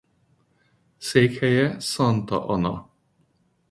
[0.97, 2.89] Székhelye Santa Ana.